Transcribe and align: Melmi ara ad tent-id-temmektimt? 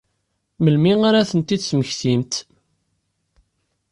Melmi 0.63 0.93
ara 1.07 1.17
ad 1.21 1.27
tent-id-temmektimt? 1.29 2.33